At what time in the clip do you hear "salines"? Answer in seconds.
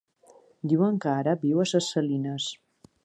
1.97-2.49